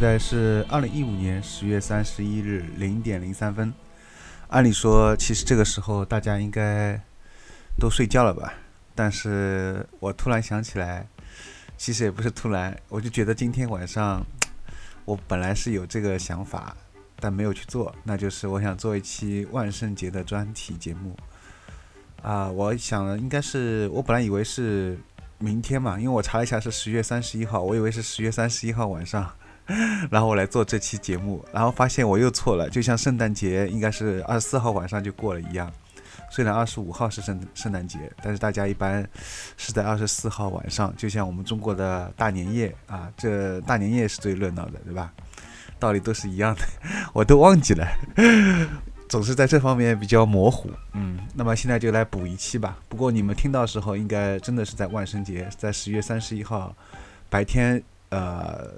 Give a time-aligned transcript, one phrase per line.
[0.00, 3.70] 现在是二零一五年十月三十一日零点零三分。
[4.48, 6.98] 按理说，其实这个时候大家应该
[7.78, 8.54] 都睡觉了吧？
[8.94, 11.06] 但是我突然想起来，
[11.76, 14.24] 其实也不是突然，我就觉得今天晚上
[15.04, 16.74] 我本来是有这个想法，
[17.16, 21.14] 但没有去做，那就是我想做一期万圣节的专题节目。
[22.22, 24.98] 啊，我想应该是我本来以为是
[25.36, 29.30] 明天嘛，因为我查了一下是十月三十一号，我以为是十月三十一号晚上，
[30.10, 35.70] 然后我来做这期节目，然后发现我又错了，就像圣诞节应该是二十四号晚上就过了一样，
[36.30, 39.08] 虽然二十五号是圣圣诞节，但是大家一般
[39.56, 45.12] 是在二十四号晚上，就像我们中国的大年夜啊，这大年夜是最热闹的，对吧？
[45.78, 46.62] 道理都是一样的，
[47.12, 47.86] 我都忘记了。
[49.08, 52.78] 总是在这方面比较模糊，嗯，那么现在就来补一期吧。
[52.88, 56.72] 不过你们听到时候，应该真的是在万圣节，在十月三十一号
[57.28, 58.72] 白天，呃，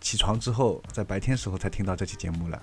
[0.00, 2.62] 起床之后，在白天时候才听到这期节目了。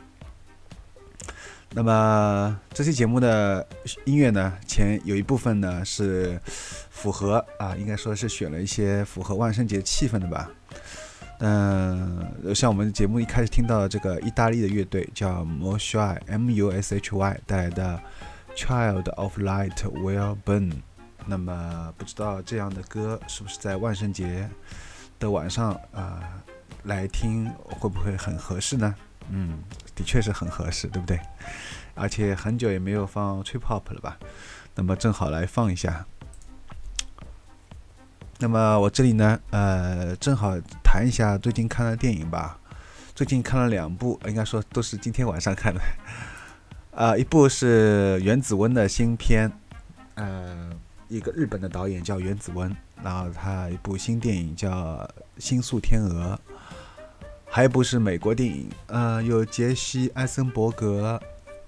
[1.75, 3.67] 那么这期节目的
[4.05, 10.51] 音乐呢，前有一部分呢是符合啊，应该说是选了一些符合万圣节气氛的吧。
[11.39, 17.99] 嗯，像我们节目一开始听到的这个意大利的乐队叫 Mushy（M-U-S-H-Y） 带来的
[18.57, 20.71] 《Child of Light Will Burn》，
[21.25, 24.47] 那么不知道这样的歌是不是在万圣节
[25.23, 26.21] 的晚上啊
[26.83, 28.93] 来听会不会很合适呢？
[29.29, 29.63] 嗯，
[29.95, 31.17] 的确是很合适，对不对？
[31.95, 34.17] 而且很久也没有放 Trip Hop 了吧？
[34.75, 36.05] 那么正好来放一下。
[38.39, 42.59] 那么我这里呢，呃，正好谈一下最近看的电影吧。
[43.15, 45.79] 最近看了两部，应该说都是今天晚上看的。
[46.91, 49.49] 啊， 一部是原子温的新片，
[50.15, 50.69] 呃，
[51.13, 54.71] 一个日本的导演叫原子温，然后他一部新电影叫
[55.37, 56.39] 《星宿天鹅》，
[57.45, 61.21] 还有一部是美国电影，呃，有杰西·艾森伯格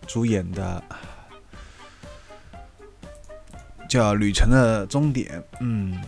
[0.08, 0.84] 主演的，
[3.88, 6.02] 叫《旅程的终点》，嗯。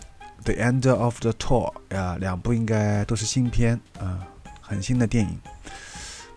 [0.44, 4.18] The End of the Tour 呀，两部应该都是新片，嗯，
[4.62, 5.38] 很新的电影。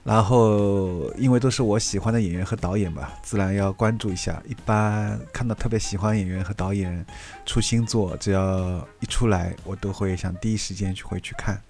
[0.02, 4.42] 然后因为都是我喜欢的演员和导演吧，自然要关注一下。
[4.48, 7.04] 一般看到特别喜欢演员和导演
[7.44, 11.60] 出新作，只要一出来，我都会想第一时间去回去看。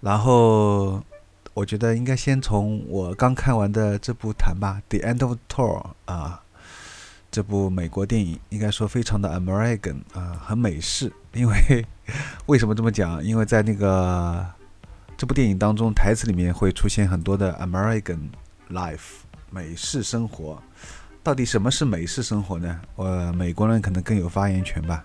[0.00, 1.02] 然后
[1.54, 5.82] 我觉得应该先从我刚看完的这部谈吧，《The End of Tour》
[6.12, 6.42] 啊。
[7.28, 11.12] 这部美国电影应该说非常的 American 啊，很美式。
[11.34, 11.86] 因为
[12.46, 13.22] 为什么这么讲？
[13.22, 14.46] 因为在那个
[15.16, 18.30] 这部电影当中，台词里面会出现很多的 American
[18.70, 19.20] life
[19.50, 20.62] 美式生活。
[21.22, 22.80] 到底什么是美式生活呢？
[22.96, 25.04] 呃，美国人可能更有发言权吧。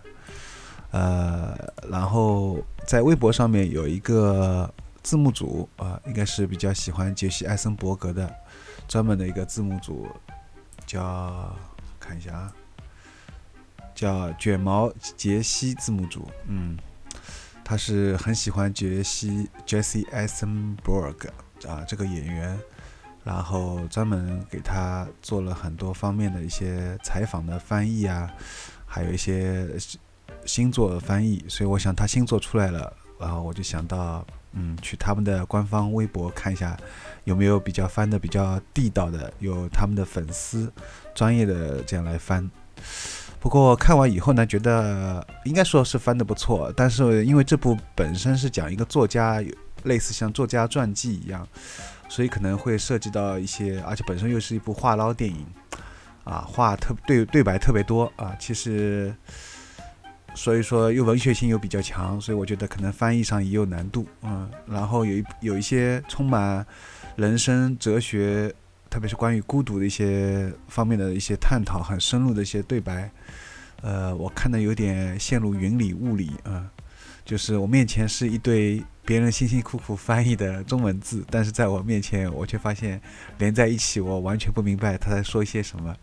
[0.92, 1.58] 呃，
[1.90, 4.72] 然后在微博上面有一个
[5.02, 8.30] 字幕组啊，应该是比较喜欢杰西·艾森伯格的，
[8.88, 10.08] 专门的一个字幕组
[10.86, 11.56] 叫。
[12.04, 12.54] 看一下啊，
[13.94, 16.76] 叫卷毛杰西字幕组，嗯，
[17.64, 21.30] 他是很喜欢杰西 Jesse Eisenberg
[21.68, 22.60] 啊这个演员，
[23.24, 28.32] 然后专门给他做了很多方面的一些采访的翻译啊，
[28.86, 29.68] 还有一些
[30.46, 36.78] 星座的翻译，所以我想他星座出来了，然后我就想到，嗯，去他们的官方微博看一下
[37.24, 40.72] 有没有比较翻的比较地道的，有他们的粉丝。
[41.14, 42.50] 专业的这样来翻，
[43.42, 46.72] 不过看完以后呢，觉得应该说是翻的不错。
[46.78, 49.44] 但是因为这部本身是讲一个作家，
[49.86, 51.46] 类似像作家传记一样，
[52.08, 55.44] 所以可能会涉及到一些，而且本身又是一部话唠电影，
[56.24, 58.36] 啊，话特对对白特别多啊。
[58.40, 59.12] 其实，
[60.36, 64.48] 所以说又文学性又比较强，所以我觉得可能翻译上也有难度，嗯。
[64.68, 66.64] 然后有一有一些充满
[67.16, 68.54] 人生哲学。
[68.92, 73.10] 特别是关于孤独的一些方面的一些探讨，很深入的一些对白，
[73.82, 76.70] 呃，我看的有点陷入云里雾里啊。
[77.24, 83.02] 就是我面前是一堆别人辛辛苦苦翻译的中文字，但是在我面前，我却发现
[83.38, 85.96] 连在一起，我完全不明白他在说些什么。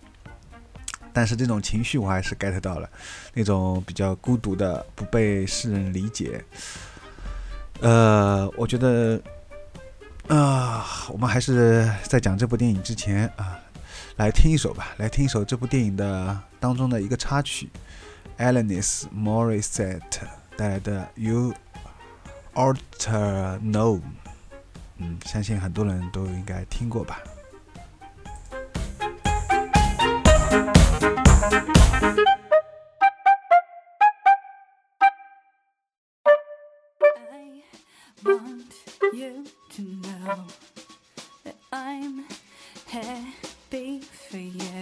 [1.13, 2.89] 但是这种情绪我还是 get 到了，
[3.35, 6.45] 那种比较孤独的、不被世人理解。
[7.81, 9.21] 呃，我觉得。
[10.29, 13.59] 啊，我们还是在讲这部电影之前啊，
[14.17, 17.69] 来听一首吧，来听一首这部电影的当中的一个插曲
[18.39, 20.23] alen is Morissette
[20.57, 21.53] 带来的 You
[22.55, 24.01] a l t e r Know，
[24.97, 27.23] 嗯，相信很多人都应该听过吧。
[41.71, 42.25] I'm
[42.87, 44.78] happy for you.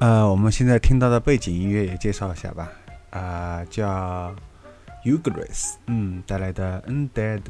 [0.00, 2.72] 呃，我们现在听到的背景音乐也介绍一下吧。
[3.10, 4.34] 啊、叫
[5.04, 7.42] u g r i s 嗯，带来的 Undead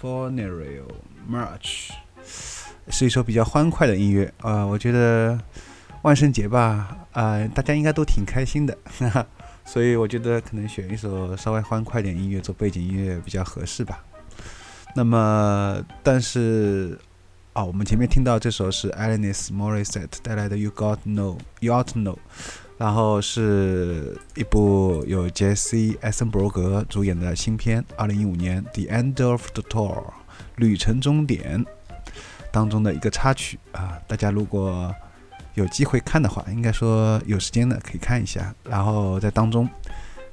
[0.00, 0.90] Funeral
[1.30, 1.90] March，
[2.88, 4.34] 是一首比较欢快的音乐。
[4.40, 5.38] 呃，我觉得
[6.02, 9.24] 万圣节吧，呃，大家应该都挺开心的，哈哈。
[9.64, 14.04] 所以我觉得可能选一首稍微欢快点音乐做背景音乐比较合适吧。
[14.96, 16.98] 那么，但是
[17.52, 22.16] 啊，我们前面听到这首是 Alanis Morissette 带来的 You Got No You Ought Know，
[22.78, 30.02] 然后是一部由 Jesse Eisenberg 主演的新片，二零一五年 The End of the Tour
[30.56, 31.62] 旅程终点
[32.50, 34.94] 当中的一个插曲啊，大家如果
[35.52, 39.68] 有机会看的话，应该说有时间的可以看一下，然后在当中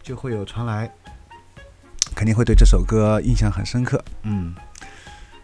[0.01, 0.89] 就会有传来，
[2.15, 4.55] 肯定会对这首歌印象很深刻，嗯。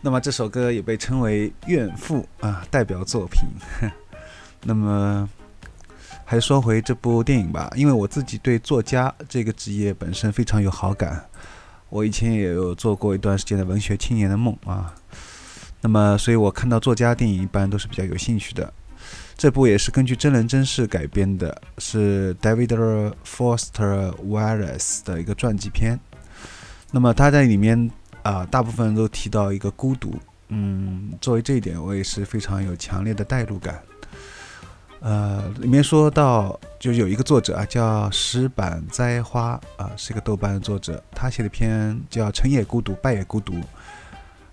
[0.06, 3.42] 那么这首歌也被称为《怨妇》啊代表作品。
[4.64, 5.28] 那么。
[6.28, 11.24] 还说回这部电影吧，因为我自己对作家这个职业本身非常有好感，
[11.88, 14.92] 我以前也有做过一段时间的文学青年的梦啊。
[15.82, 18.74] 那么，所以我看到作家电影一般都是比较有兴趣的。
[19.38, 26.00] 这部也是根据真人真事改编的，是 David Foster Wallace 的一个传记片。
[26.90, 27.92] 那么他在里面
[28.26, 30.16] 啊，大部分都提到一个孤独，
[30.48, 33.80] 嗯，作为这一点，我也是非常有强烈的代入感。
[35.00, 43.54] 呃，里面说到，就有一个作者啊，叫石板栽花啊，是一个豆瓣的作者，他写的篇叫《成也孤独，败也孤独》，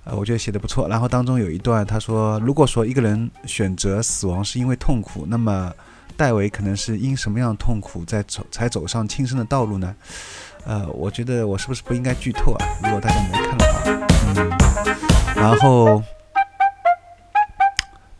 [0.04, 0.86] 呃，我觉得写的不错。
[0.86, 5.72] 然后当中有一段，他说，如果说一个人选择死亡是因为痛苦，那么
[6.12, 9.94] 戴维可能是因什么样的痛苦在走才走上轻生的道路呢？
[10.64, 12.64] 呃，我觉得我是不是不应该剧透啊？
[12.84, 13.82] 如果大家没看的话，
[14.36, 16.02] 嗯，然后。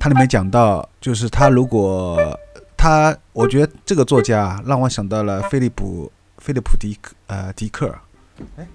[0.04, 2.37] 它里面讲到，就是他如果
[2.76, 7.94] 他，我觉得这个作家让我想到了菲利普菲利普迪克呃迪克，
[8.56, 8.66] 哎，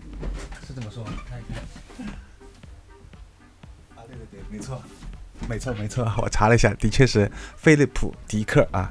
[0.65, 1.12] 是这么说吗？
[1.29, 1.62] 看一看。
[3.97, 4.81] 啊，对对对，没错，
[5.50, 8.89] 没错没错，我查了一下，的确是菲利普迪克啊。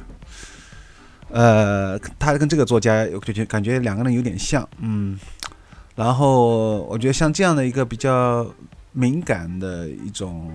[1.30, 5.18] 呃，他跟这个作家有就感觉两个人有点像，嗯。
[5.94, 8.46] 然后我觉得像这样的一个比较。
[8.98, 10.50] 敏感的一种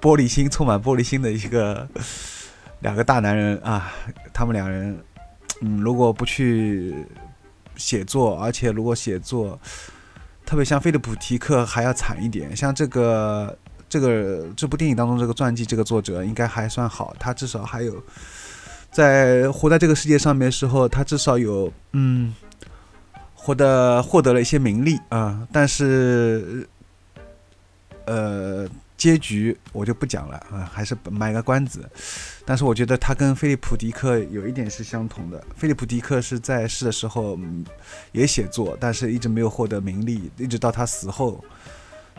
[0.00, 1.88] 玻璃心，充满玻璃心的一个
[2.82, 3.92] 两个大男人啊，
[4.32, 4.96] 他们两人，
[5.60, 6.94] 嗯，如果不去
[7.74, 9.58] 写作，而且如果写作，
[10.46, 12.56] 特别像菲利普提克还要惨一点。
[12.56, 13.58] 像这个
[13.88, 18.00] 这个这部电影当中这个传记，这个作者应该还算好，他至少还有
[18.90, 22.34] 在活在这个世界上面的时候，他至少有嗯，
[23.34, 26.68] 获得获得了一些名利啊，但是。
[28.06, 28.66] 呃，
[28.96, 31.88] 结局我就不讲了啊，还是卖个关子。
[32.44, 35.40] 但是我觉得他跟菲利普迪克有一点是相同的。
[35.54, 37.38] 菲利普迪克是在世的时候
[38.10, 41.44] 也写作，但是一直没有获得名利，一直到他死后，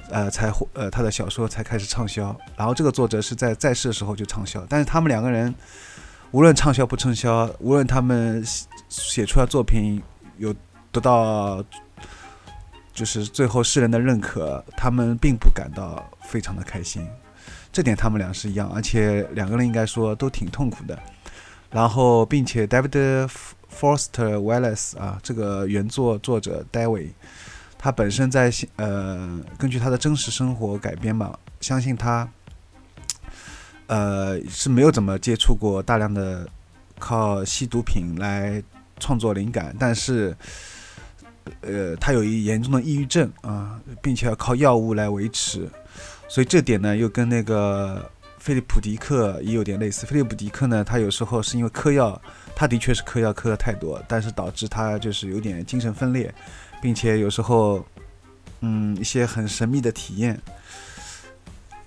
[0.09, 2.33] 呃，才获呃他的小说才开始畅销。
[2.55, 5.53] 然后这个作者是在在世的时候就畅销，但是他们两个人
[6.31, 8.43] 无论畅销不畅销，无论他们
[8.89, 10.01] 写出来作品
[10.37, 10.53] 有
[10.91, 11.63] 得到。
[12.93, 17.07] 就是最后世人的认可，他们并不感到非常的开心，
[17.71, 20.99] 这点他们俩是一样，而且两个人应该说都挺痛苦的。
[21.71, 23.29] 然后，并且 David
[23.73, 27.11] Foster Wallace 啊，这个原作作者 David，
[27.77, 32.29] 他本身在呃根据他的真实生活改编嘛，相信他
[33.91, 36.47] 呃是没有怎么接触过大量的
[36.97, 38.63] 靠吸毒品来
[38.99, 40.35] 创作灵感，但是。
[41.61, 45.67] 呃，他有一严重的抑郁症啊，并且要靠药物来维持，
[46.27, 50.05] 所以这点呢，又跟那个菲利普迪克也有点类似。
[50.05, 52.19] 菲利普迪克呢，他有时候是因为嗑药，
[52.55, 56.31] 他的确是嗑药嗑的太多，但是导致他就是有点精神分裂，
[56.79, 57.83] 并且有时候，
[58.59, 60.39] 嗯，一些很神秘的体验，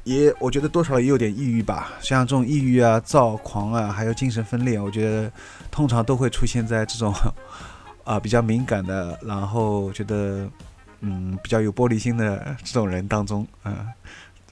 [0.05, 1.93] 也我觉得多少也有点抑郁吧。
[2.01, 5.31] 像这种抑郁啊、躁狂啊，还有精神分裂，我觉得
[5.71, 7.13] 通常都会出现在这种。
[8.05, 10.47] 啊，比较敏感的，然后觉得，
[11.01, 13.87] 嗯，比较有玻璃心的这种人当中，啊，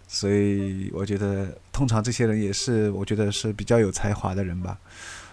[0.08, 4.78] 所以我觉得，通常这些人也是，我觉得是比较有才华的人吧。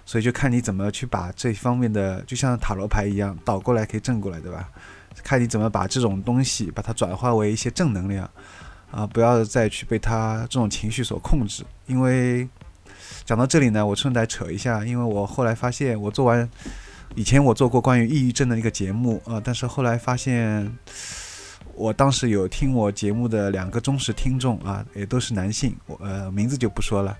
[0.06, 4.70] 所以就看你怎么去把这方面的，就像塔罗牌一样，倒过来可以正过来，对吧？
[5.24, 8.30] 看你怎么把这种东西把它转化为一些正能量，
[8.92, 11.64] 啊，不要再去被他这种情绪所控制。
[11.88, 12.48] 因为
[13.26, 16.50] 讲到这里呢，我顺带扯一下，因为我后来发现，我做完。
[17.16, 20.72] 以前我做过关于抑郁症的一个节目啊，但是后来发现，
[21.74, 27.18] 我当时有听我节目的两个忠实听众啊，也都是男性，我呃名字就不说了，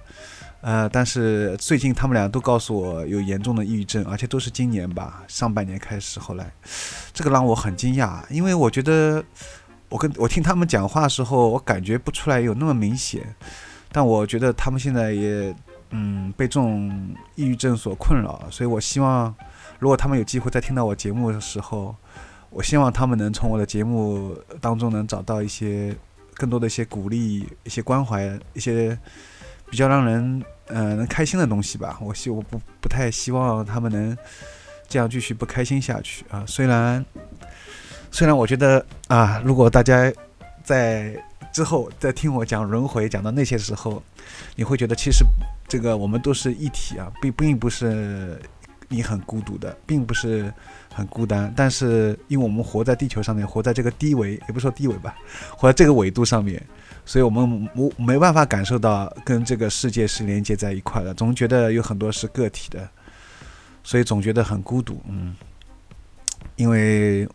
[0.62, 6.20] 呃，但是最近他们俩都告诉我有严重的抑郁症，而且都是今年吧，上半年开始。
[6.20, 6.52] 后来，
[7.12, 9.24] 这个让我很惊讶，因为我觉得
[9.90, 13.36] 我跟我听他们讲话的时候，我感觉不出来有那么明显，
[13.92, 15.54] 但我觉得他们现在也
[15.90, 19.36] 嗯被这种抑郁症所困扰，所以我希望。
[19.80, 21.96] 如果他们有机会在听到我节目的时候，
[22.50, 25.96] 我希望他们能从我的节目当中能找到一些
[26.34, 29.00] 更多的一些鼓励、一些关怀、一些
[29.70, 31.98] 比较让人呃能开心的东西吧。
[32.02, 34.18] 我希我不不太希望他们能
[34.90, 36.44] 这样继续不开心下去啊。
[36.46, 37.06] 虽然
[38.12, 40.12] 虽然我觉得啊，如果大家
[40.64, 41.16] 在
[41.52, 44.02] 之后再听我讲轮回讲到那些时候，
[44.56, 45.24] 你会觉得其实
[45.68, 48.40] 这个我们都是一体啊，并并不是
[48.88, 50.54] 你很孤独的，并不是
[50.94, 51.52] 很孤单。
[51.56, 55.16] 但是因为我们活在地球上面，活在这个低维，也不说低维吧，
[55.52, 56.62] 活在这个纬度上面，
[57.06, 62.88] 所以我们没没办法感受到跟这个世界是连接在一块的，总觉得有很多是个体的，
[63.84, 65.02] 所以总觉得很孤独。
[65.08, 65.36] 嗯，
[66.58, 67.28] 因为。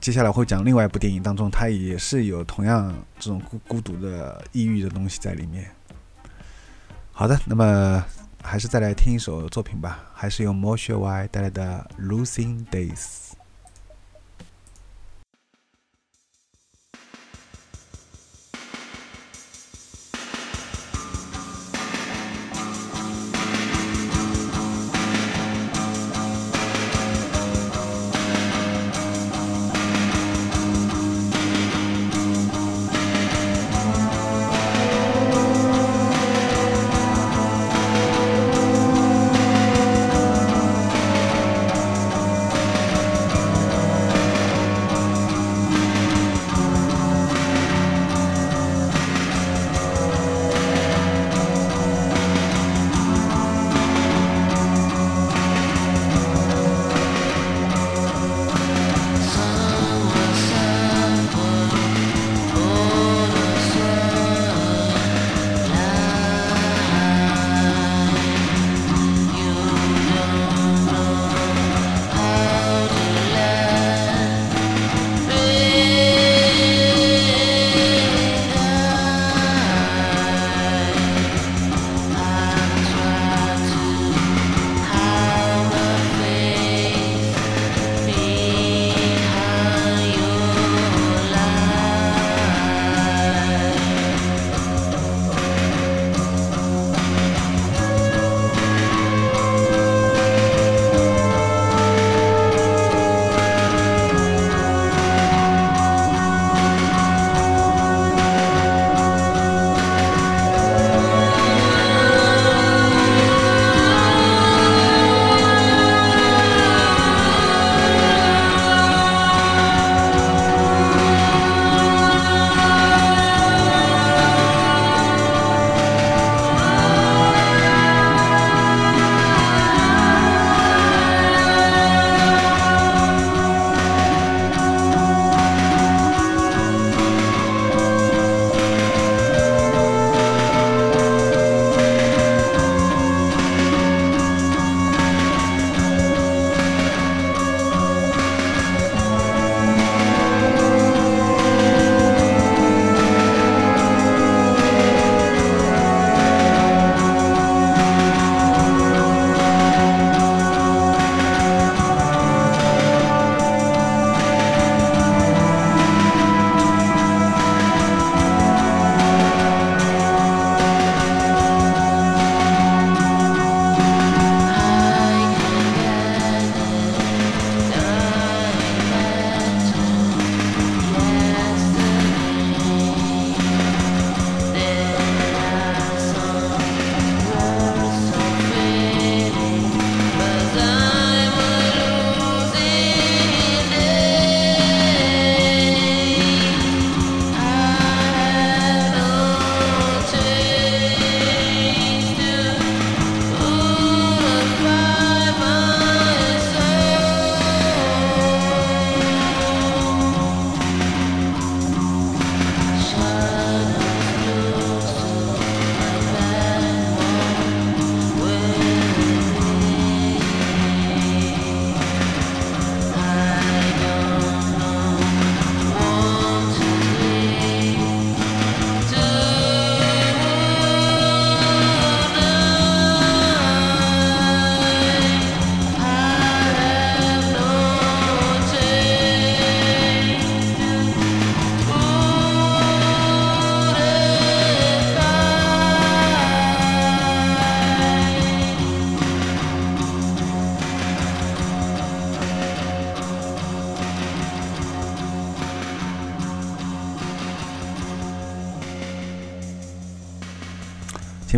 [0.00, 5.70] 接下来会讲另外一部电影当中，它也是有同样这种孤孤独的抑郁的东西在里面。
[7.10, 8.04] 好的，那么
[8.42, 12.94] 还是再来听一首作品吧，还是由 Moshe Y 带来的《Losing Days》。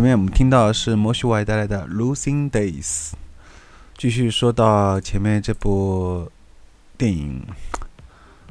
[0.01, 3.09] 前面我们听到的是摩西外带来的《Losing Days》。
[3.95, 6.27] 继续说到前面这部
[6.97, 7.45] 电影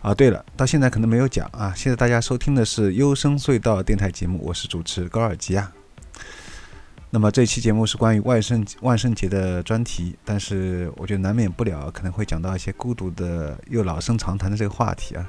[0.01, 1.75] 啊，对了，到现在可能没有讲啊。
[1.75, 5.73] 现在大家收听的是幽声隧道电台节目，我是主持高尔基啊。
[7.11, 15.29] 那么这期节目是关于万圣万圣节的专题，但是我觉得难免不了可能会讲到一些孤独的又老生常谈的这个话题啊。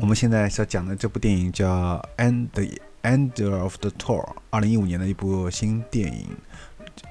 [0.00, 2.48] 我们现在要讲的这部电影叫《End
[3.06, 6.26] End of the Tour》，二零一五年的一部新电影。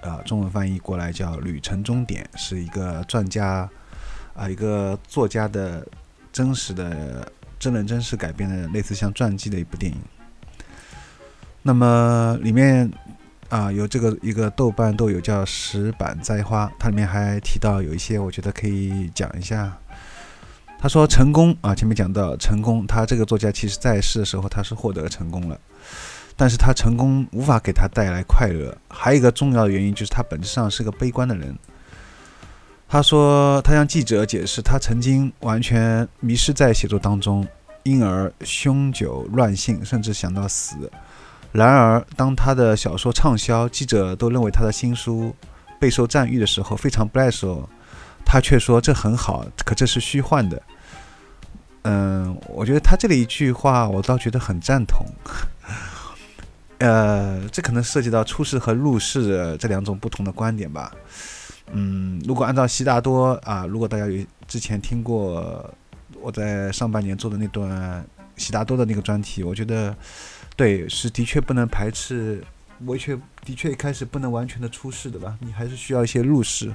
[0.01, 3.69] 呃，中文翻译过来叫《旅程终点》，是一个专家
[4.34, 5.88] 啊，一个作家的
[6.34, 9.97] 真实的真人真事改编的，类似像传记的一部电影。
[11.62, 12.91] 那么里面
[13.47, 19.77] 啊，有这个一个豆瓣都有叫石板栽花，它里面还提到有一些，我觉得可以讲一下。
[20.85, 25.59] 他说成功啊，前面讲到成功，他这个作家其实在世的时候他是获得成功了。
[26.37, 31.57] 但是他成功无法给他带来快乐，还有一个重要的原因就是他本质上是个悲观的人。
[32.87, 37.47] 他说，他向记者解释，他曾经完全迷失在写作当中，
[37.81, 40.75] 因而酗酒乱性，甚至想到死。
[41.51, 45.35] 然而，当他的小说畅销，记者都认为他的新书
[45.79, 47.67] 备受赞誉的时候，非常不赖的时候，
[48.23, 50.61] 他却说这很好，可这是虚幻的。
[51.87, 55.05] 嗯，我觉得他这里一句话，我倒觉得很赞同。
[56.79, 60.91] 呃，这可能涉及到出世和入世这两种不同的观点吧。
[61.71, 65.73] 嗯，如果按照悉达多啊，如果大家有之前听过
[66.19, 68.03] 我在上半年做的那段
[68.35, 69.95] 悉达多的那个专题，我觉得
[70.55, 72.43] 对，是的确不能排斥，
[72.83, 76.73] 我却的确一开始不能完全的出世的吧，你还是需要一些入世。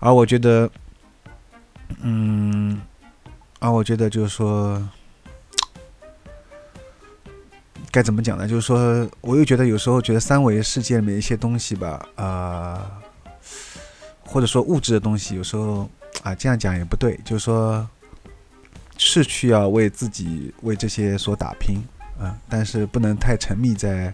[0.00, 0.70] 而我觉得，
[2.02, 2.80] 嗯，
[3.58, 4.82] 啊我觉得就是说。
[7.90, 8.46] 该怎么讲呢？
[8.46, 13.00] 就是说，我又觉得有时候觉得三维世界里面一些东西吧，啊，
[14.26, 15.88] 或者说物质的东西，有时候
[16.22, 17.18] 啊，这样讲也不对。
[17.24, 17.88] 就是说，
[18.98, 21.82] 是需要为自己为这些所打拼，
[22.20, 24.12] 嗯，但是不能太沉迷在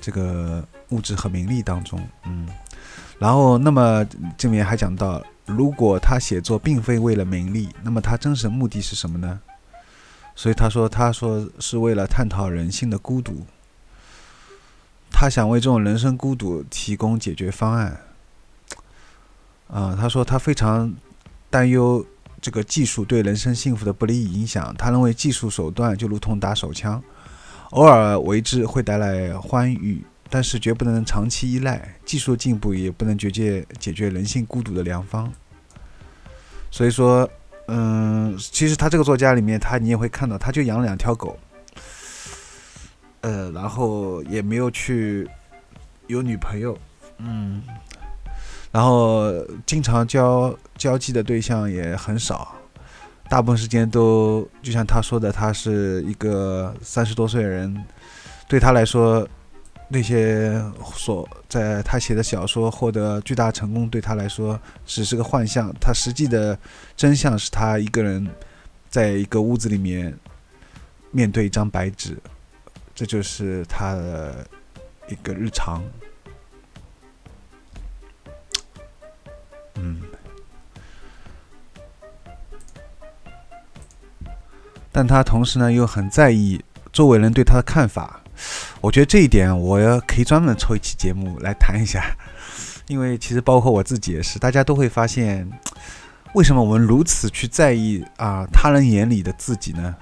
[0.00, 2.48] 这个物质和名利当中，嗯。
[3.18, 4.06] 然后，那么
[4.38, 5.20] 这里面还讲到，
[5.56, 9.40] 如果他写作并非为了名利，那么他真实目的是什么呢？
[10.34, 13.44] 所以他说：“他说是为了探讨人性的孤独，
[15.10, 18.00] 他想为这种人生孤独提供解决方案。
[19.68, 20.94] 啊，他说他非常
[21.50, 22.06] 担忧
[22.40, 24.74] 这个技术对人生幸福的不利影响。
[24.78, 27.02] 他认为技术手段就如同打手枪，
[27.70, 31.96] 偶尔为之会带来欢愉，但是绝不能长期依赖。
[32.06, 35.30] 技术进步也不能绝解解决人性孤独的良方。
[36.70, 37.28] 所以说。”
[37.72, 41.38] 嗯，其实他这个作家里面，他你也会看到，他就养了两条狗，
[43.20, 45.30] 呃，然后也没有去
[46.08, 46.76] 有女朋友，
[47.18, 47.62] 嗯，
[48.72, 49.32] 然后
[49.64, 52.56] 经常交交际的对象也很少，
[53.28, 57.84] 大部分时间都就像他说的，他是一个三十多岁的人，
[58.48, 59.28] 对他来说。
[59.92, 60.62] 那些
[60.94, 65.74] 所在他写的小说获得巨大成功，对他来说只是个幻象。
[65.80, 66.56] 他实际的
[66.96, 68.24] 真相是他一个人
[68.88, 70.16] 在一个屋子里面
[71.10, 72.16] 面对一张白纸，
[72.94, 74.46] 这就是他的
[75.08, 75.82] 一个日常。
[79.74, 80.00] 嗯，
[84.92, 88.19] 但他同时呢又很在意周围人对他的看法。
[88.82, 92.16] 我觉得这一点，我要可以专门抽一期节目来谈一下，
[92.86, 95.46] 因为其实包括我自己也是，大家都会发现，
[96.32, 99.94] 为什么我们如此去在意啊他人眼里的自己呢？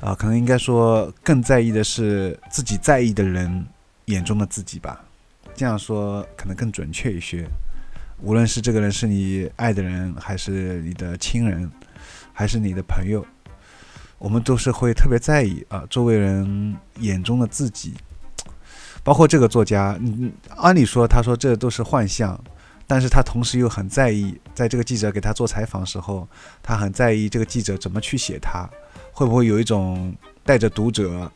[0.00, 3.66] 啊，可能应该说更在意的是自己在意的人
[4.06, 5.04] 眼中的自己吧。
[5.54, 7.46] 这样说可能更准确一些。
[8.22, 11.70] 无论是这个人是你爱的人，还是你的亲人，
[12.32, 13.24] 还是你的朋友。
[14.20, 17.94] 我们都是会特别在意啊，周围人眼中的自己，
[19.02, 22.38] 包括这个作家，嗯，按理说他说这都是幻象，
[22.86, 26.28] 但是他同时又很在意，在这个记者给他做采访时候，
[26.62, 28.68] 他很在意这个记者怎么去写他，
[29.10, 31.32] 会不会有一种带着读者，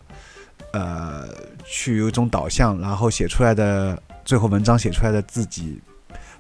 [0.75, 1.27] 呃，
[1.65, 5.81] 去有一种导向，然后写出来的最后文章写出来的自己，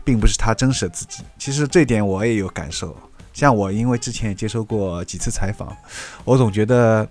[0.04, 1.22] 并不是他真实的自己。
[1.38, 2.94] 其实这点我也有感受。
[3.34, 5.76] 像我，因为之前也接受过几次采访，
[6.24, 7.06] 我总觉得，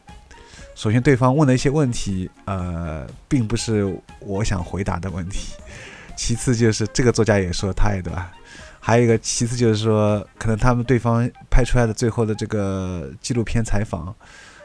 [0.73, 5.53] 首先对方问的一些问题，呃，并不是我想回答的问题；
[6.15, 8.31] 其次就是这个作家也说他也对吧？
[8.79, 14.13] 还有一个，其次就是说，可能他们对方拍出来的最后的这个纪录片采访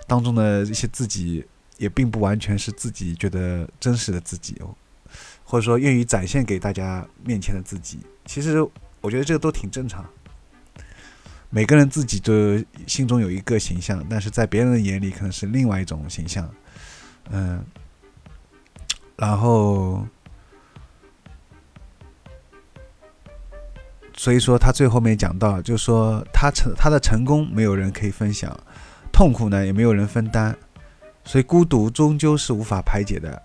[0.06, 1.44] 当中的一些自己，
[1.76, 4.60] 也并不完全是自己觉得真实的自己，
[5.44, 7.98] 或者说愿意展现给大家面前的自己。
[8.26, 8.60] 其实
[9.00, 10.04] 我觉得这个都挺正常。
[11.50, 16.46] 每个人自己都心中有一个形象，但是在别人的眼里可能是另外一种形象。
[17.30, 17.64] 嗯，
[19.16, 20.06] 然后，
[24.14, 28.54] 所以说他最后面讲到，就说他成他的成功没有人可以分享，
[29.10, 30.54] 痛苦呢也没有人分担，
[31.24, 33.42] 所以孤独终究是无法排解的。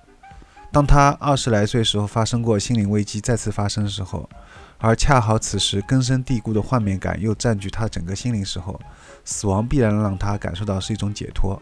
[0.73, 4.29] 当他二十来岁时候发生过心灵危机再次发生的时候。
[4.77, 8.79] 而恰好此时根深蒂固的幻灭感又占据他整个心灵时候，
[9.23, 11.61] 死亡必然让他感受到是一种解脱。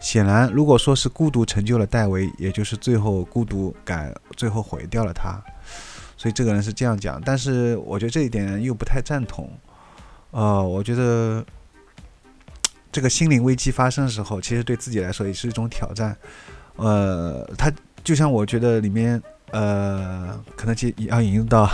[0.00, 5.40] 显然，如果说是孤独成就了戴维，也就是最后孤独感最后毁掉了他。
[6.16, 9.48] 所以这个人是这样讲，但是我觉得这一点又不太赞同。
[10.30, 11.44] 呃，我觉得
[12.90, 16.16] 这个心灵危机发生的时候，其实对自己来说也是一种挑战。
[16.76, 17.70] 呃，他
[18.02, 21.70] 就像我觉得里面，呃，可能就要引用到。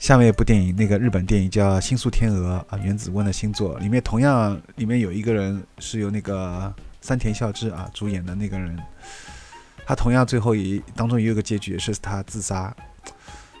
[0.00, 8.78] 下面一部电影，那个日本电影叫《星宿天鹅》啊，原子温的星座里面同样里面有一个人是由那个三田孝之啊主演的那个人，
[9.84, 12.74] 他同样最后也当中也有个结局是他自杀，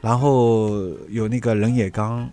[0.00, 0.70] 然后
[1.10, 2.26] 有那个人野刚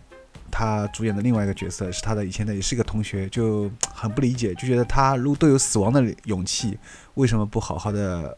[0.50, 6.80] 他主演的另外一个角色是他的以前的也是一个同学，就很不理解，就觉得他如果都有死亡的勇气，
[7.16, 8.34] 为什么不好好的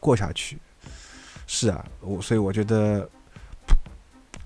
[0.00, 0.58] 过下去？
[1.46, 3.08] 是啊，我所以我觉得。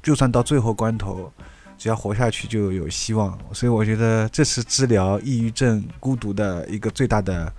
[0.03, 1.33] 就算到最后关头，
[1.79, 3.39] 只要活下去就有希望。
[3.53, 7.53] 所以我觉得这是治疗抑郁症、孤独的一个最大的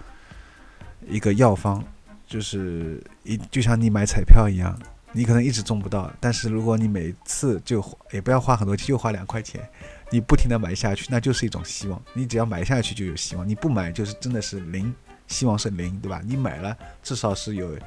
[1.08, 1.84] 一个药方，
[2.28, 4.78] 就是一就像你买彩票一样，
[5.12, 9.62] 你可能一直中不到，但是如果你每次就也不要花很多钱，就花两块钱，
[10.10, 12.02] 你不停的买下去，那就是一种希望。
[12.14, 14.94] 你只要买下去就有希望，你不买就是真的是零，
[15.28, 16.22] 希望是零，对吧？
[16.26, 17.78] 你买了至少是有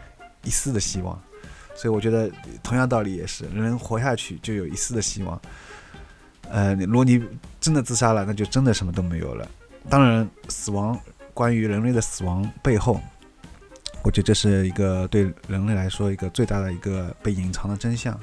[0.43, 1.21] 一丝的希望。
[1.77, 2.31] 所以我觉得
[2.63, 5.41] 同样道理也是，人活下去就有一丝的希望。
[6.49, 7.23] 呃，如果你
[7.61, 9.47] 真的自杀了，那就真的什么都没有了。
[9.91, 10.99] 当然，死亡
[11.35, 13.01] 关于人类的死亡背后，
[14.03, 18.19] 我觉得这是一个对人类来说一个最大的一个被隐藏的真相。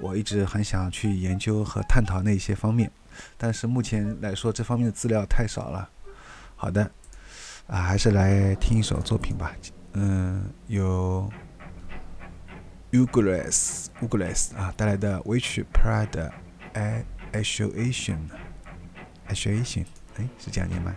[0.00, 2.90] 我一直很想去研究和探讨那些方面，
[3.38, 5.88] 但是目前来说这方面的资料太少了。
[6.54, 6.88] 好的，
[7.66, 9.52] 啊，还是来听一首作品吧。
[9.94, 11.28] 嗯，有。
[12.92, 16.30] Ugles Ugles 啊带来的 Which Pride
[17.32, 18.18] Association
[19.28, 19.84] Association
[20.16, 20.94] 哎是这样念吗？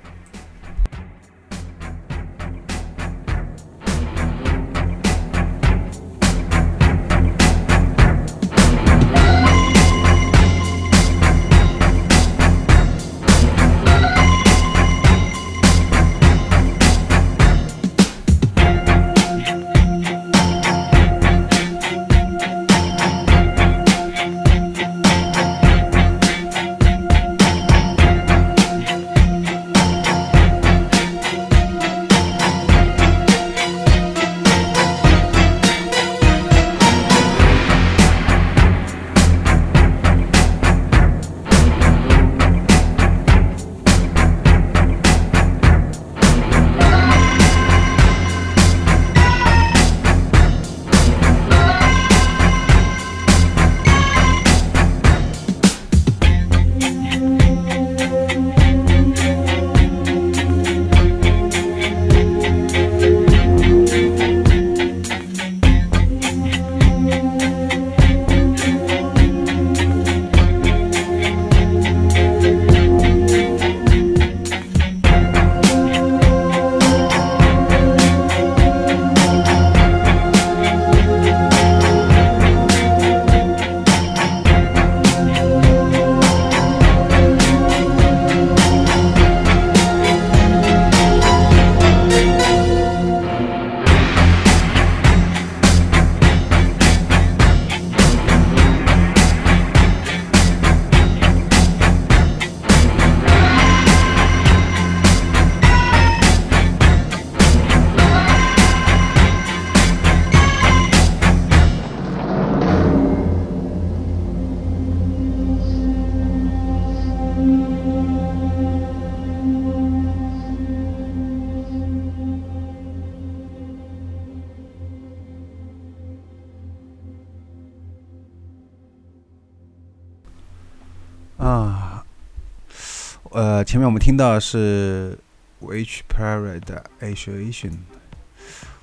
[133.79, 135.17] 前面我们听到是
[135.61, 137.77] Which Parade Association，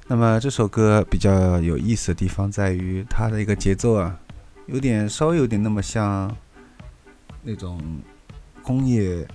[0.07, 4.19] 那么这首歌比较有意思的地方在于它的一个节奏啊，
[4.65, 6.35] 有点稍微有点那么像
[7.43, 7.79] 那种
[8.63, 9.29] 工业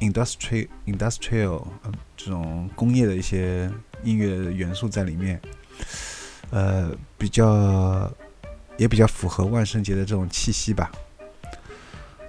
[0.00, 3.70] industry industrial 嗯这种工业的一些
[4.02, 5.40] 音乐元素在里面，
[6.50, 8.12] 呃，比较
[8.76, 10.92] 也比较符合万圣节的这种气息吧。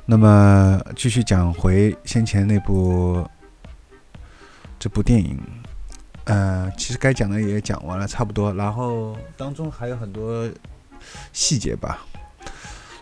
[0.05, 3.25] 那么继续讲回先前那部
[4.77, 5.39] 这部电影，
[6.25, 8.53] 呃，其实该讲的也讲完了，差不多。
[8.53, 10.49] 然后当中还有很多
[11.31, 12.05] 细节吧。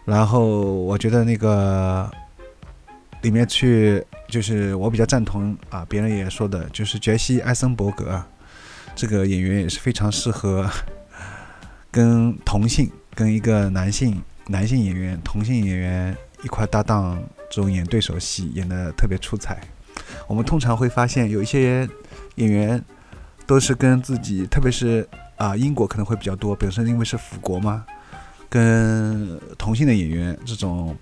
[0.06, 2.10] 然后我觉得那个
[3.22, 8.22] 里面去，就是我比较赞同啊，别人也说的，就是杰西·艾森伯格
[8.96, 10.70] 这个演员也是非常适合
[11.92, 19.60] 跟同性、跟一个男性男性演员、同性演员一块搭档这种演对手戏，演得特别出彩。
[20.28, 21.88] 我们通常会发现有一些
[22.36, 22.84] 演员
[23.46, 27.86] 都是跟自己，特别是啊、英国可能会比较多，本身因为是腐国嘛，
[28.50, 30.96] 跟同性的演员这种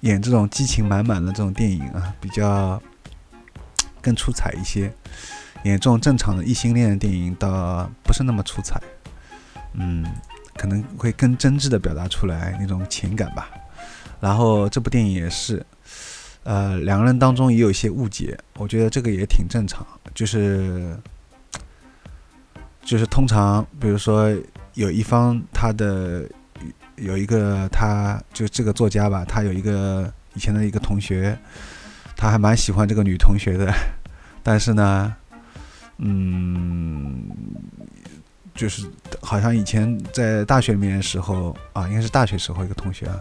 [0.00, 2.80] 演这种激情满满的这种电影啊，比较
[4.00, 4.92] 更出彩一些。
[5.64, 8.80] 演这种正常的异性恋的电影倒不是那么出彩，
[9.74, 10.04] 嗯，
[10.56, 13.48] 可能会更真挚的表达出来那种情感吧。
[14.22, 15.66] 然后这部电影也是，
[16.44, 20.96] 呃，两个人当中也有一些误解，我觉得这个也挺正常，就是
[22.84, 24.32] 就是通常比如说
[24.74, 26.24] 有一方他的
[26.94, 31.36] 有一个他就这个作家吧，他有一个以前的一个同学，
[32.16, 33.74] 他还蛮喜欢这个女同学的，
[34.44, 35.16] 但是呢，
[35.98, 37.28] 嗯，
[38.54, 38.86] 就是
[39.20, 43.20] 好像以前在大学里面的时候啊，应该是大学时候一个同学啊，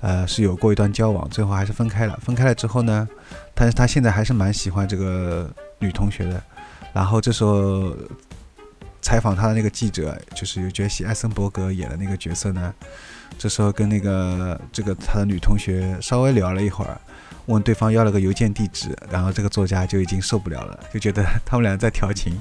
[0.00, 2.18] 呃，是有过一段交往，最后还是分开了。
[2.22, 3.08] 分开了之后呢，
[3.54, 6.42] 但是他现在还是蛮喜欢这个女同学的。
[6.92, 7.94] 然后这时候
[9.00, 12.72] 采访他的那个记者，就是由杰西·艾森伯格演的那个角色呢，
[13.38, 17.00] 这时候跟那个这个他的女同学稍微聊了一会儿，
[17.46, 22.32] 问对方要了个邮件地址，然后这个作家就已经受不了了，就觉得他们俩在调情，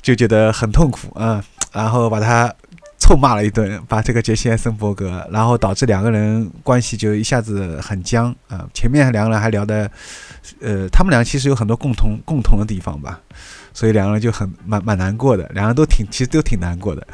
[0.00, 2.52] 就觉得很痛苦啊、然后把他
[2.98, 9.90] 臭骂了一顿，把这个杰西·艾森伯格，然后导致两个人关系就一下子很僵啊、前面两个人还聊的，
[10.60, 13.20] 呃，他们俩其实有很多共同共同的地方吧，
[13.72, 17.06] 所以两个人就很蛮蛮难过的，两个人都挺其实都挺难过的。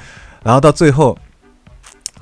[0.42, 1.16] 然后到最后，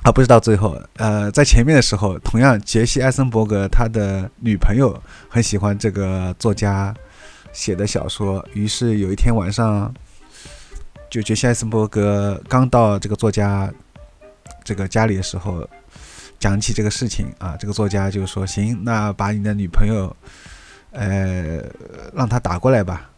[0.03, 6.93] 啊，不是到最后，呃，在前面的时候，同样杰西·艾森伯格他的女朋友很喜欢这个作家
[7.53, 9.93] 写的小说，于是有一天晚上，
[11.13, 13.71] 就杰西·艾森伯格刚到这个作家
[14.63, 15.63] 这个家里的时候，
[16.39, 20.15] 讲起这个事情啊，这个作家就说：“行，那把你的女朋友，
[20.89, 21.61] 呃，
[22.15, 23.11] 让她打过来吧。”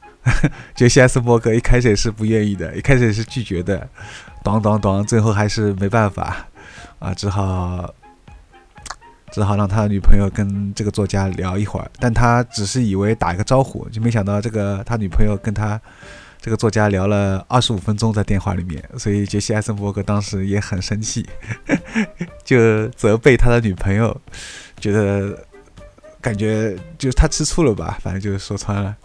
[0.76, 3.88] 杰西·艾森伯格一开始也是不愿意的，一开始也是拒绝的，
[4.43, 6.46] 咚咚咚，最后还是没办法
[7.00, 7.89] 啊，只好
[9.32, 15.80] 只好让他的女朋友跟这个作家聊一会儿，但他只是以为打一个招呼，就没想到这个他女朋友跟他
[16.46, 21.28] 这个作家聊了二十五分钟在电话里面，所以杰西·艾森伯格当时也很生气，
[22.46, 24.16] 就责备他的女朋友，
[24.80, 25.43] 觉得
[26.22, 28.96] 感觉就是他吃醋了吧，反正就是说穿了，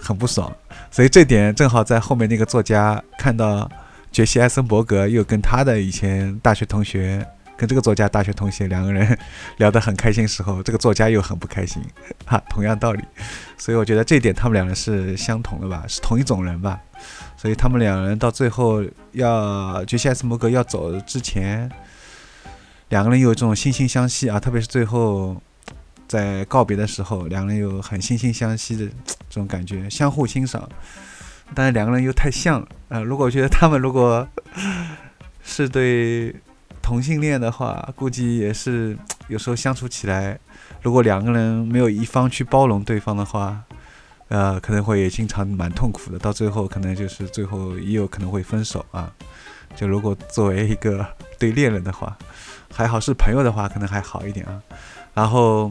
[0.00, 0.50] 很不爽。
[0.90, 3.70] 所以这点正好在后面那个作家看到
[4.10, 7.22] 杰西·艾森伯格又跟他的以前大学同学，
[7.58, 9.18] 跟这个作家大学同学两个人
[9.58, 11.82] 聊得很开心时候，这个作家又很不开心，
[12.24, 13.02] 哈，同样道理。
[13.58, 16.80] 所以我觉得这一点他们两人是相同的吧，是同一种人吧。
[17.36, 21.68] 所以他们两人到最后要杰西·艾森伯格要走之前，
[22.90, 25.36] 两个人有这种惺惺相惜啊，特别是最后
[26.06, 30.68] 在告别的时候，两个人有很惺惺相惜的这种感觉，相互欣赏。
[31.54, 34.28] 但是两个人又太像了，呃，如果我觉得他们如果
[35.42, 36.34] 是对
[36.88, 38.96] 同性恋的话，估计也是
[39.28, 40.38] 有时候相处起来，
[40.80, 43.62] 如果两个人没有一方去包容对方的话，
[44.28, 49.12] 呃，可能会也经常蛮痛苦的，到最后可能就是最后也有可能会分手啊。
[49.76, 51.06] 就如果作为一个
[51.38, 52.16] 对恋人的话，
[52.72, 54.62] 还好是朋友的话，可能还好一点啊。
[55.12, 55.70] 然后，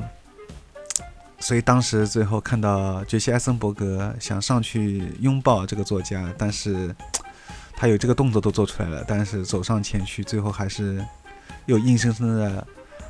[1.41, 6.95] 所以当时最后看到杰西·艾森伯格想上去拥抱这个作家，但是
[7.79, 11.05] 他有这个动作都做出来了，但是走上前去，最后还是
[11.67, 12.65] 又硬生生的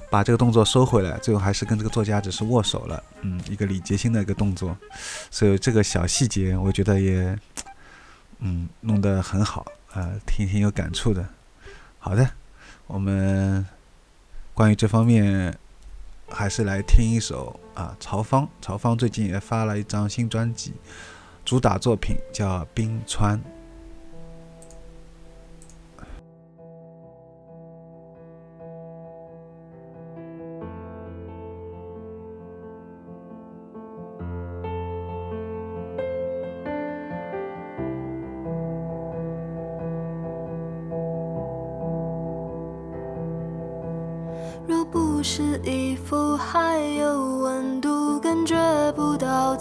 [0.10, 4.78] 把这个动作收回来，最后还是跟这个作家只是握手了，嗯，一个礼节性的一个动作，
[5.32, 7.40] 所以这个小细节我觉得也，
[8.40, 11.26] 嗯，弄得很好，呃，挺挺有感触的。
[11.98, 12.30] 好的，
[12.88, 13.66] 我们
[14.54, 15.58] 关于这方面
[16.30, 20.74] 还是来听一首啊，曹芳，曹芳最近也发了一张新专辑，
[21.46, 23.40] 主打作品叫《冰川》。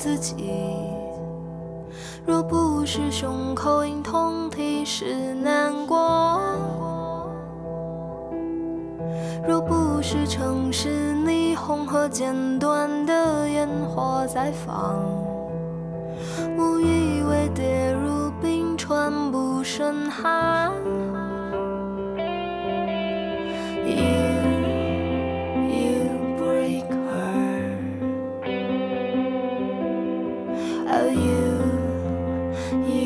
[0.06, 0.34] 自己；
[2.24, 6.38] 若不是胸口隐痛提示难过；
[9.48, 15.02] 若不是城市霓虹和剪断的烟火在放，
[16.56, 20.75] 我以为跌入冰川不胜寒。
[32.84, 33.05] You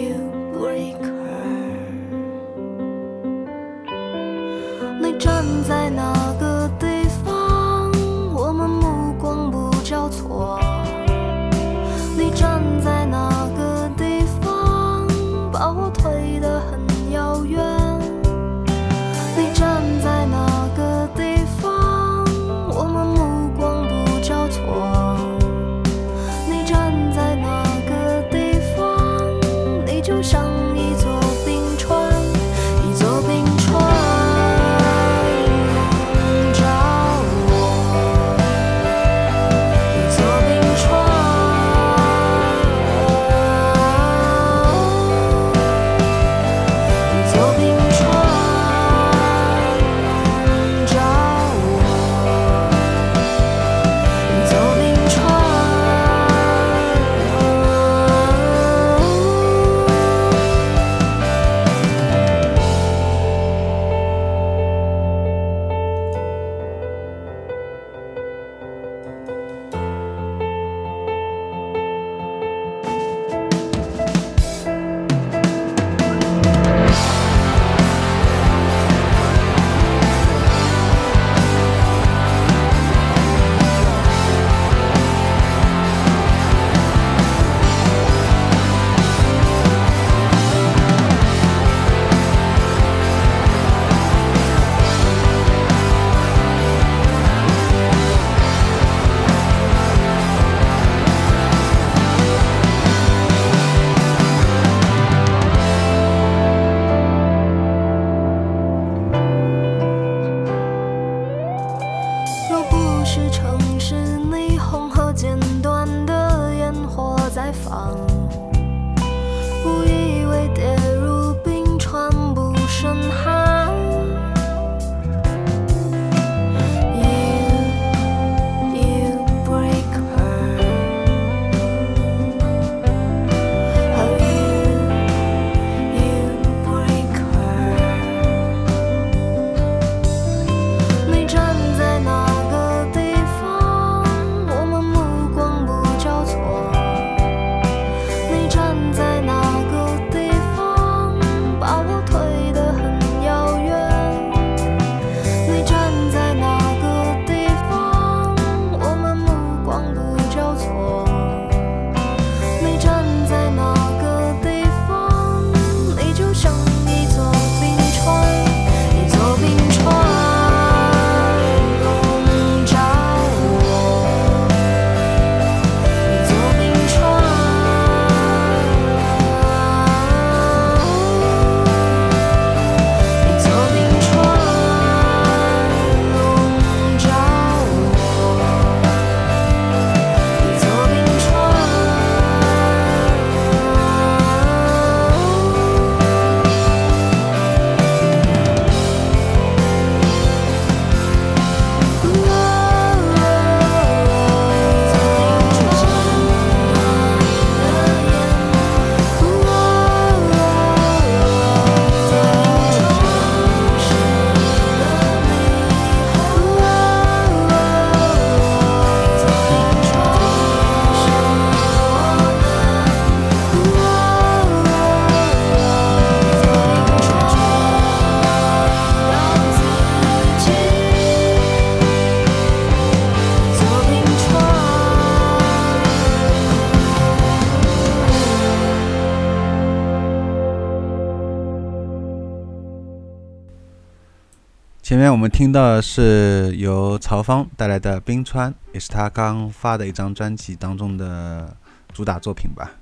[244.90, 251.56] 前面我们听到的是由曹芳带来的《冰川》，也是他刚发的一张专辑当中的
[251.92, 252.72] 主打作品吧。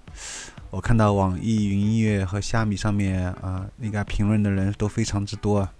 [0.70, 5.70] 我看到网易云音乐和虾米上面啊、应该评论的人都非常之多啊。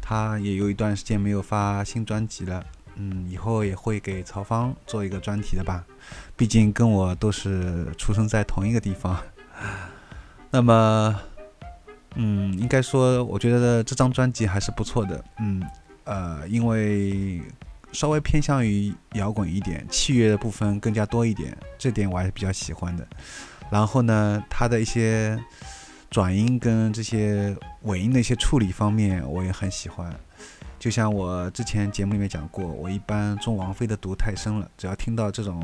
[0.00, 2.64] 他也有一段时间没有发新专辑了。
[2.96, 5.84] 嗯，以后也会给曹芳做一个专题的吧，
[6.36, 9.16] 毕竟跟我都是出生在同一个地方。
[10.50, 11.20] 那么，
[12.14, 15.24] 嗯，应该说，我觉得这张专辑还是不错的。
[15.38, 15.62] 嗯，
[16.04, 17.40] 呃，因为
[17.92, 23.06] 稍微偏向于摇滚一点，器乐的部分更加多一点，这点我还是比较喜欢的。
[23.70, 25.42] 然后呢，它的一些
[26.10, 30.14] 转音跟这些尾音的一些处理方面，我也很喜欢。
[30.78, 35.62] 就像我之前节目里面讲过，我一般中王菲的读太深了，只要听到这种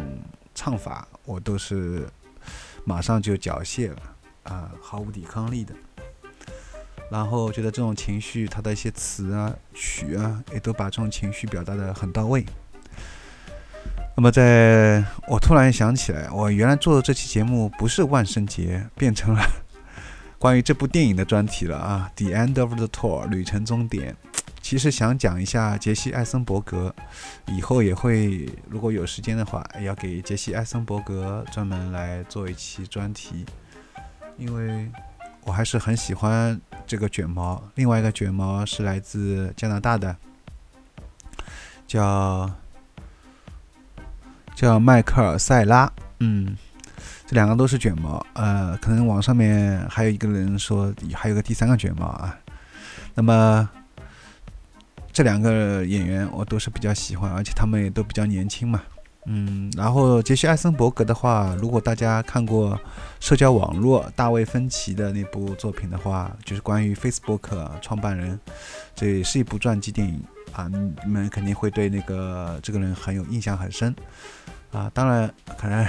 [0.55, 2.09] 唱法，我都是
[2.85, 3.97] 马上就缴械了
[4.45, 5.75] 啊，毫无抵抗力的。
[7.11, 12.45] 然后觉得这种情绪，它的一些词啊、曲啊，也都把这种情绪表达的很到位。
[14.17, 19.41] 那么，在我突然想起来，我原来做的这期节目不是万圣节，变成了
[20.39, 24.17] 关于这部电影的专题了啊，《The End of the Tour》旅程终点。
[24.61, 26.95] 其实想讲一下杰西·艾森伯格，
[27.47, 33.47] 以后也会如果有时间的话，要给杰西·艾森伯格专门来做一期专题，
[34.37, 34.91] 因为
[35.45, 37.63] 我还是很喜欢这个卷毛。
[37.77, 40.17] 另外一个卷毛是来自加拿大的，
[41.87, 42.51] 叫
[44.57, 46.57] 叫迈克尔·塞拉，嗯，
[47.27, 48.27] 这两个都是卷毛。
[48.33, 52.37] 呃，可能网上面还有一个人说还有个第三个卷毛啊，
[53.15, 53.69] 那么。
[55.11, 58.81] 这两个演员我都是比较喜欢，而且他们也都比较年轻嘛。
[59.31, 62.81] 嗯，然后杰西·艾森伯格的话，如果大家看过
[63.21, 68.41] 社交网络大卫·芬奇的那部作品的话，就是关于 Facebook 创办人，
[68.95, 70.23] 这也是一部传记电影
[70.53, 70.67] 啊。
[71.05, 73.95] 你们肯定会对那个这个人很有印象很深
[74.73, 74.91] 啊。
[74.95, 75.85] 当然，可能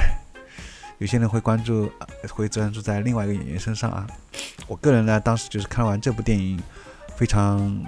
[0.97, 1.89] 有些人会关注，
[2.29, 4.05] 会专注在另外一个演员身上啊。
[4.67, 6.61] 我个人呢，当时就是看完这部电影，
[7.15, 7.83] 非常。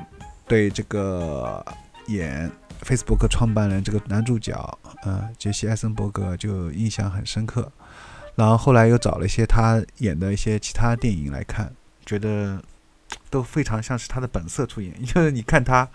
[0.48, 1.64] 对这个
[2.08, 2.52] 演
[2.84, 7.72] Facebook 创办人这个男主角，呃，杰西·艾森伯格就印象很深刻。
[8.36, 11.72] 然后后来又找了一些他演的一些其他电影来看，
[12.06, 12.62] 觉得
[13.30, 14.94] 都非常像是他的本色出演。
[15.06, 15.88] 就是你看他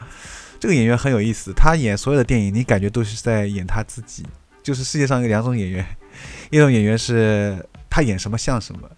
[0.60, 4.24] 这个演员很有意思，他演所有的电影，你感觉都是在演他自己。
[4.62, 5.84] 就是世界上有两种演员，
[6.50, 8.88] 一种演员是他演什么像什么，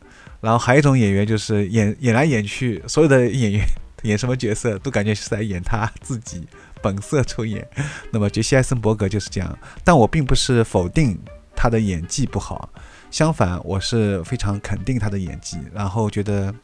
[0.41, 3.65] 然后还有一种演员就是演演来演去，所有的演员。
[4.03, 6.47] 演什么角色都感觉是在演他自己
[6.89, 7.69] 本色出演。
[8.11, 11.19] 那么杰西·艾森伯格就是这样，但我并不是否定
[11.55, 12.71] 他的演技不好，
[13.11, 15.59] 相反，我是非常肯定他的演技。
[15.75, 16.55] 然后觉得，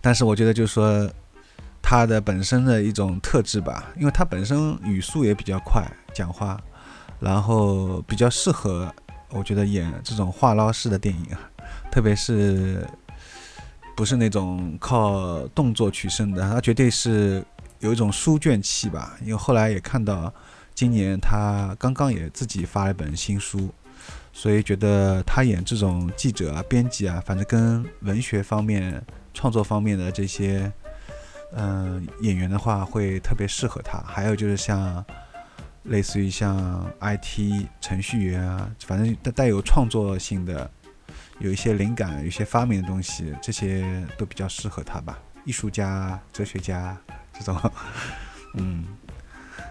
[0.00, 1.10] 但是我觉得就是说
[1.82, 6.60] 他的本身的一种特质吧，因为他本身语速也比较快，讲话，
[7.18, 8.94] 然后比较适合
[9.30, 11.40] 我觉得演这种话唠式的电影啊，
[11.90, 12.86] 特别是。
[13.96, 17.44] 不是那种靠动作取胜的，他绝对是
[17.80, 19.18] 有一种书卷气吧。
[19.20, 20.32] 因为后来也看到，
[20.74, 23.68] 今年他刚刚也自己发了一本新书，
[24.32, 29.02] 所以觉得他演这种记者啊、编辑啊，反正跟文学方面、
[29.34, 30.72] 创作方面的这些，
[31.54, 33.98] 嗯，演员的话会特别适合他。
[34.06, 35.04] 还有就是像
[35.82, 40.70] 类似于像 IT 程序员啊，反正带带有创作性的。
[41.38, 45.18] 有一些灵感，有一些发明的东西，这些都比较适合他吧。
[45.46, 46.94] 艺术家、哲学家
[47.40, 47.72] 这种，
[48.54, 48.84] 嗯，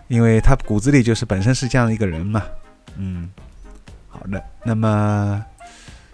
[0.07, 2.43] 因为他骨子里就是本身是这样一个人嘛。
[2.97, 3.31] 嗯，
[4.07, 5.45] 好的，那么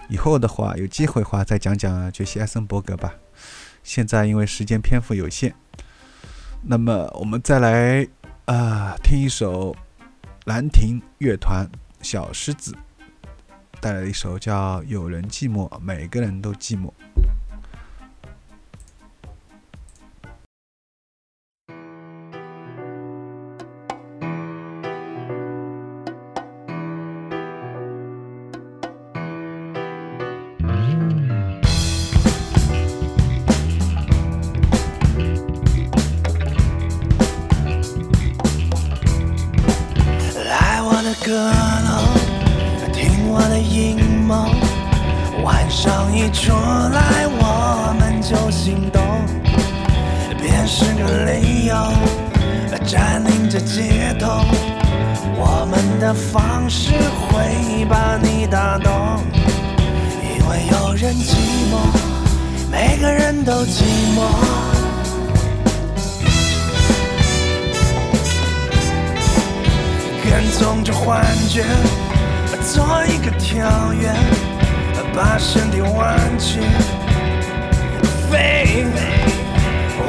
[0.10, 3.14] 以后的话，有机会的话再讲讲杰西·艾森伯格吧。
[3.84, 5.53] 现在因为时间篇幅有限，
[6.62, 8.06] 那么我们再来
[8.45, 9.76] 啊听一首
[10.45, 11.66] 兰亭乐团
[12.01, 12.72] 《小狮子》。
[13.82, 16.91] 带来一首叫《有人寂寞》，每个人都寂寞。
[50.68, 51.76] 是个理由，
[52.86, 54.43] 占领着街头。
[55.38, 56.91] 我们的方式
[57.22, 59.24] 会把你打动，
[60.24, 61.36] 因为有人寂
[61.72, 61.74] 寞，
[62.72, 63.84] 每个人都寂
[64.16, 64.26] 寞。
[70.24, 71.63] 跟踪着幻觉。
[72.74, 74.11] 做一个跳跃，
[75.13, 76.59] 把身体弯曲，
[78.30, 78.88] 飞，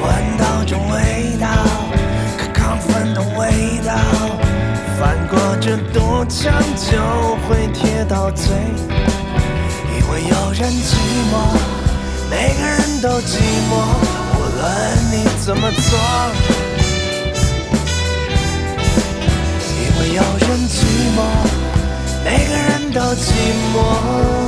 [0.06, 1.48] 闻到中味道
[2.38, 3.92] 可亢奋的味道
[4.98, 8.54] 翻过这堵墙就会贴到嘴
[9.98, 10.94] 因为有人寂
[11.32, 11.58] 寞
[12.30, 13.72] 每个人都寂寞
[14.32, 14.66] 无论
[15.10, 15.98] 你怎么做
[19.80, 20.84] 因为有人寂
[21.16, 21.66] 寞
[22.24, 23.32] 每个人都寂
[23.74, 24.45] 寞。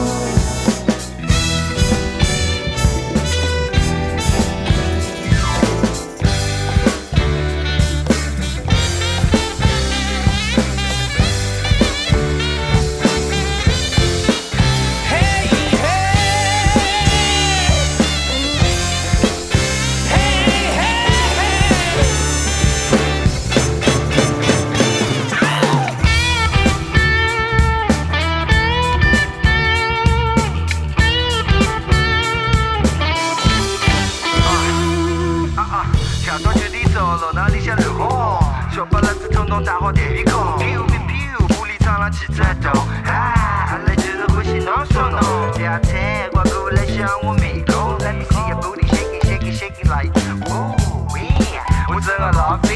[52.51, 52.75] 我正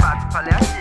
[0.00, 0.71] 好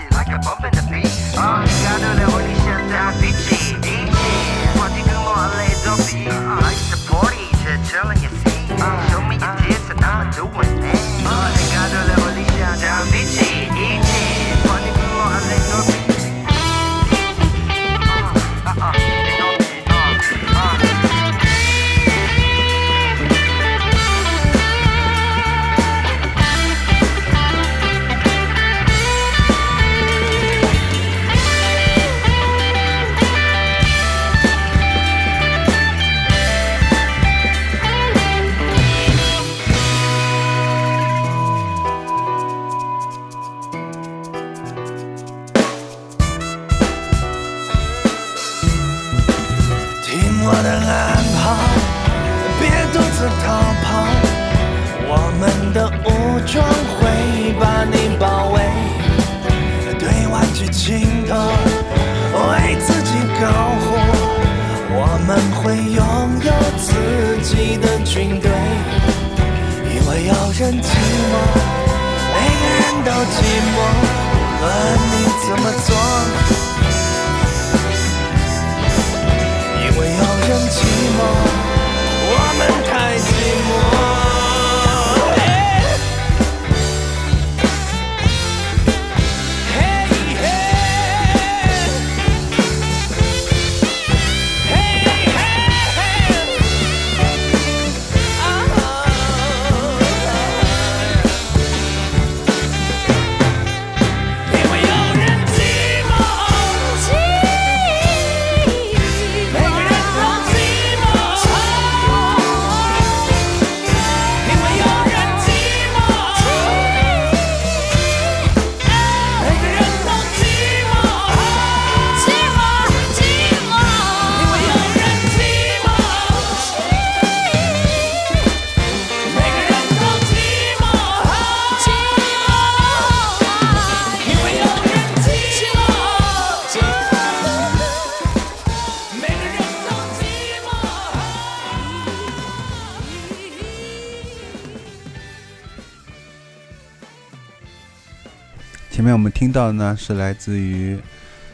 [149.22, 151.00] 我们听到的呢是来自于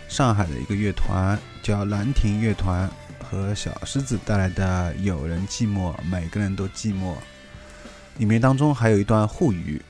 [0.07, 2.89] 上海的一个乐团，叫兰亭乐团
[3.21, 7.11] 和小狮子带来的《有人寂寞，每个人都寂寞》。
[8.19, 9.81] 里面当中还有一段沪语，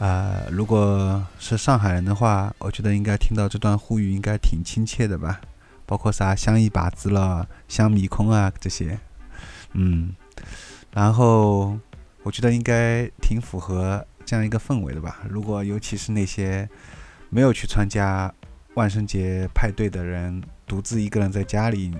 [0.00, 5.40] 啊、如果是上海人的话，我觉得应该听到这段沪语应该挺亲切的吧，
[5.86, 8.98] 包括啥香一把子了、香米空啊这些，
[9.74, 10.12] 嗯，
[10.92, 11.78] 然后
[12.24, 15.20] 我觉得应该挺符合这样一个氛围的吧。
[15.30, 16.68] 如果尤其是那些
[17.28, 18.32] 没有去参加
[18.74, 21.96] 万圣节派对的人，独自一个人在家里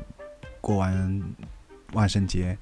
[0.61, 1.23] 过完
[1.93, 2.57] 万圣节，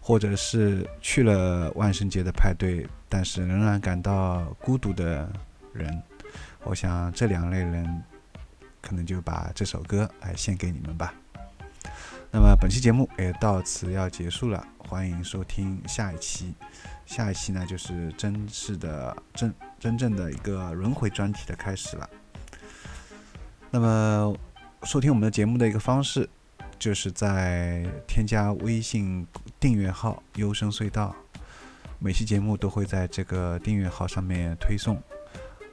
[0.00, 5.30] 或者是去了万圣节的派对，但是仍然感到孤独的
[5.72, 6.02] 人，
[6.64, 8.02] 我想这两类人
[8.80, 11.14] 可能就把这首歌来献给你们吧。
[12.30, 16.52] 那么本期节目也到此要结束了，欢迎收听下一期。
[17.06, 22.10] 下一期呢，就是正式的真真正的一个轮回专题的开始了。
[23.70, 24.34] 那么
[24.84, 26.28] 收听我们的节目的一个方式，
[26.78, 29.26] 就是在添加微信
[29.60, 31.14] 订阅号“优声隧道”，
[31.98, 35.02] 每期节目都会在这个订阅号上面推送，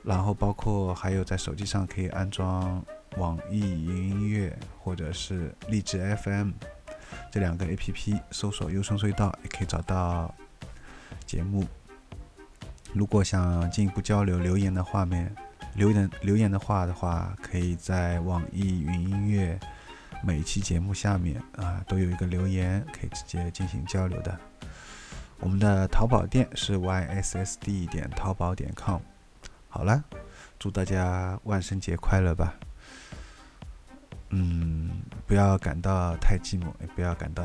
[0.04, 2.84] 然后包括还有在手机上可以安装
[3.18, 6.52] 网易云音乐或者是荔枝 FM
[7.32, 10.34] 这两个 APP 搜索“优声隧道”，也可以找到
[11.26, 11.66] 节目。
[12.96, 15.30] 如果想进一步交流留言的画面，
[15.74, 19.60] 留言留言的话的话，可以在网易云音乐
[20.24, 24.40] 每期节目下面啊都有一个留言，可以直接进行交流的。
[25.42, 29.02] 我们的淘宝店是 yssd 点淘宝点 com。
[29.68, 30.02] 好了，
[30.58, 32.56] 祝大家万圣节快乐吧！
[34.30, 34.90] 嗯，
[35.28, 37.44] 不要感到太寂寞，也不要感到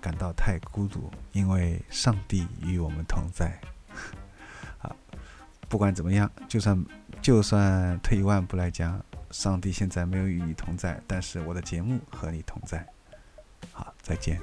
[0.00, 3.60] 感到太孤独，因为上帝与我们同在。
[5.68, 6.84] 不管怎么样，就算
[7.20, 12.86] 就算退一万步来讲，上帝现在没有与你同在，但是我的节目和你同在。
[13.72, 14.40] 好，再见。